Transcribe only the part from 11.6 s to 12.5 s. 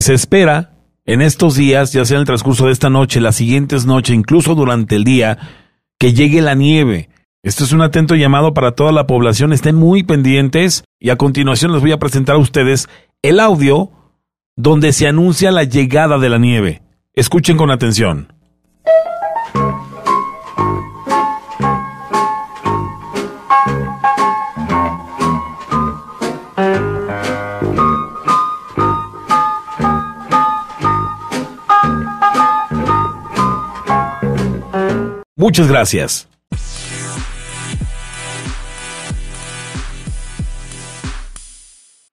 les voy a presentar a